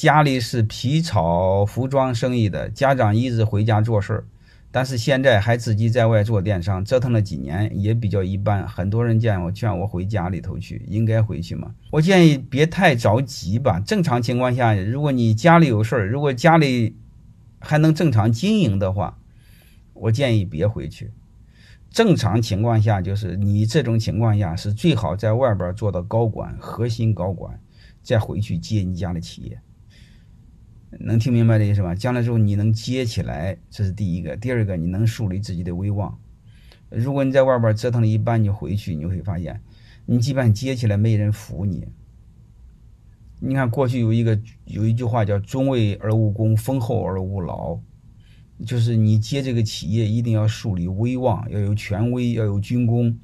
[0.00, 4.24] 家里是皮草服装生意的，家长一直回家做事儿，
[4.70, 8.66] 但是现在还自己在外做电商，折腾了几年也比较一般。
[8.66, 11.74] 很多人见我劝我回家里头去，应该回去吗？
[11.90, 13.78] 我建议别太着急吧。
[13.78, 16.96] 正常情况下，如果你家里有事儿，如果家里
[17.58, 19.18] 还能正常经营的话，
[19.92, 21.12] 我建议别回去。
[21.90, 27.60] 正常情况下，就是你这种情况下是最好在外边做到高管、核心高管，
[28.02, 29.60] 再回去接你家的企业。
[30.98, 31.94] 能听明白这意思吧？
[31.94, 36.18] 将来之后你能接起来，这是第一个；第二个，你能树立自己的威望。
[36.88, 39.60] 如果你在外边折腾了一半，你回去，你会发现，
[40.06, 41.86] 你基本接起来没人服你。
[43.38, 47.78] 你看过去有一个有一句话叫“中位而无功，丰厚而无劳”，
[48.66, 53.16] 就是你接这个企业一定要树立威望，要有权威，要有军功。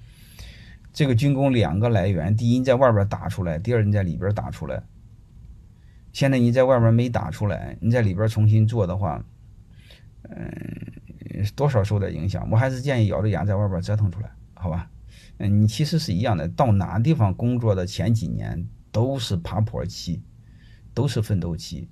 [0.93, 4.83] 这个军功两个来源：第一，你在外边打出来；第二，你在里边打出来。
[6.17, 9.23] 现在你在外边没打出来，你在里边重新做的话，
[10.23, 12.49] 嗯，多少受点影响。
[12.51, 14.91] 我还是建议咬着牙在外边折腾出来，好吧？
[15.37, 20.23] 嗯，你其实是一样的，到哪地方工作的前几年都是爬坡期，
[20.95, 21.87] 都是奋斗期，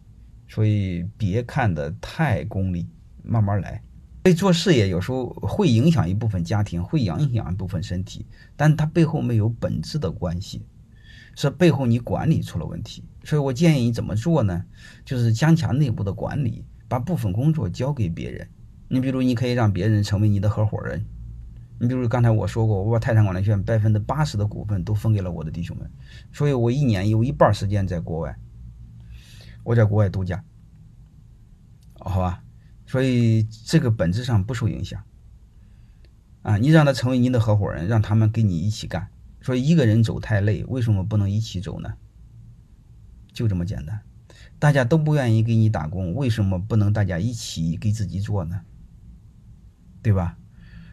[0.48, 2.88] 所以别看的太功利，
[3.22, 3.82] 慢慢来。
[4.22, 8.24] 所以做事业有时候会影响一部分家庭，会影响一部分身体，
[8.56, 10.64] 但它背后没有本质的关系。
[11.36, 14.64] 是背后你管理出了问题，所以我建议你怎么做呢？
[15.04, 18.48] 就是加强内部的管理，把部分工作交给别人。
[18.88, 21.04] 你比如，你可以让别人成为你的合伙人。
[21.80, 25.90] 你比如刚才我说过，我把泰山管理学院百分之八十的股份都分给了我的弟兄们，
[26.32, 28.36] 所以我一年有一半时间在国外，
[29.64, 30.44] 我在国外度假，
[31.98, 32.44] 好吧？
[32.86, 35.02] 所以这个本质上不受影响。
[36.42, 39.08] 啊，你让他成为你的合伙人，让他们跟你一起干。
[39.44, 41.92] 说一个人走太累，为什么不能一起走呢？
[43.30, 44.00] 就这么简单，
[44.58, 48.62] 大家都不愿意给你打工，为什么不能大家一起给自己做呢？
[50.00, 50.38] 对吧？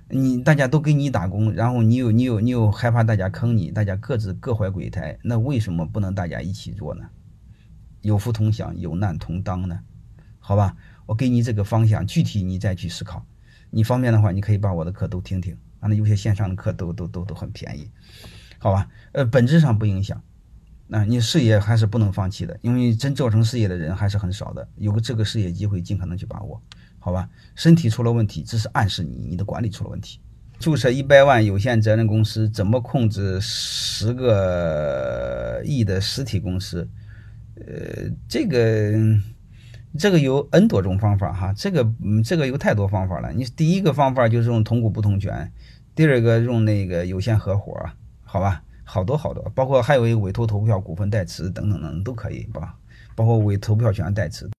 [0.10, 7.10] 你大家都给你打工，然后你又你又你又害怕大家坑你，大家各自各怀鬼胎，那为什么不能大家一起做呢？
[8.02, 9.80] 有福同享，有难同当呢？
[10.40, 10.76] 好吧，
[11.06, 13.26] 我给你这个方向，具体你再去思考。
[13.70, 17.90] 你方便的话，你可以把我的课都听听，啊，那有些线上的课都都都都很便宜。
[18.64, 20.22] 好吧，呃，本质上不影响，
[20.86, 26.62] 那你事业还是不能放弃的，因为真做成事业的人还是很少的，有个这个事业机会，尽可能去把握，
[27.00, 27.28] 好吧？
[27.56, 30.20] 身体出了问题，只是暗示你你的管理出了问题。
[30.60, 36.88] 注册一百万有限责任公司，怎么控制十个亿的实体公司？
[37.56, 38.94] 呃，这个
[39.98, 43.34] 这个有 N 多种方法哈，这个嗯，这个有太多方法了。
[43.34, 45.52] 你第一个方法就是用同股不同权，
[45.96, 47.76] 第二个用那个有限合伙。
[48.32, 52.74] 好吧，好多好多，包括还有一委托投票、股份代持等等等都可以吧，
[53.14, 54.50] 包括委投票权代持。